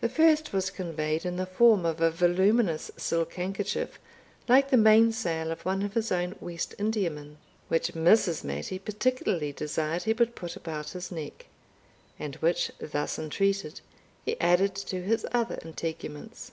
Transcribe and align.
The 0.00 0.08
first 0.08 0.54
was 0.54 0.70
conveyed 0.70 1.26
in 1.26 1.36
the 1.36 1.44
form 1.44 1.84
of 1.84 2.00
a 2.00 2.10
voluminous 2.10 2.90
silk 2.96 3.34
handkerchief, 3.34 3.98
like 4.48 4.70
the 4.70 4.78
mainsail 4.78 5.50
of 5.50 5.62
one 5.66 5.82
of 5.82 5.92
his 5.92 6.10
own 6.10 6.34
West 6.40 6.74
Indiamen, 6.78 7.36
which 7.68 7.92
Mrs. 7.92 8.42
Mattie 8.42 8.78
particularly 8.78 9.52
desired 9.52 10.04
he 10.04 10.14
would 10.14 10.34
put 10.34 10.56
about 10.56 10.92
his 10.92 11.12
neck, 11.12 11.48
and 12.18 12.36
which, 12.36 12.72
thus 12.80 13.18
entreated, 13.18 13.82
he 14.24 14.40
added 14.40 14.74
to 14.74 15.02
his 15.02 15.26
other 15.32 15.58
integuments. 15.62 16.50